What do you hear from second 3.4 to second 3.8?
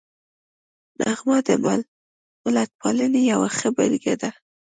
ښه